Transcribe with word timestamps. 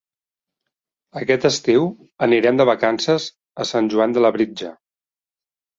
Aquest 1.21 1.45
estiu 1.51 1.85
anirem 2.29 2.59
de 2.63 2.69
vacances 2.73 3.31
a 3.65 3.69
Sant 3.75 3.95
Joan 3.95 4.19
de 4.19 4.27
Labritja. 4.29 4.75